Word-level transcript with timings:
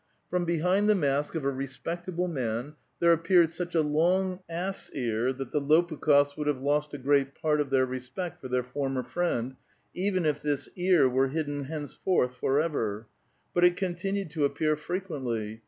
From 0.31 0.45
behind 0.45 0.89
the 0.89 0.95
mask 0.95 1.35
of 1.35 1.45
a 1.45 1.51
respectable 1.51 2.27
man 2.27 2.73
there 2.99 3.15
a[)peared 3.15 3.51
such 3.51 3.75
a 3.75 3.83
long 3.83 4.39
ass 4.49 4.89
ear 4.95 5.31
that 5.33 5.51
the 5.51 5.61
Lopukh6fs 5.61 6.35
would 6.35 6.47
have 6.47 6.59
lost 6.59 6.95
a 6.95 6.97
great 6.97 7.35
part 7.35 7.61
of 7.61 7.69
their 7.69 7.85
respect 7.85 8.41
for 8.41 8.47
their 8.47 8.63
former 8.63 9.03
friend, 9.03 9.57
even 9.93 10.25
if 10.25 10.41
this 10.41 10.67
ear 10.75 11.07
were 11.07 11.27
hidden 11.27 11.65
henceforth 11.65 12.33
forever; 12.35 13.05
but 13.53 13.63
it 13.63 13.75
contin 13.77 14.15
ued 14.15 14.31
to 14.31 14.43
appear 14.43 14.75
frequently. 14.75 15.59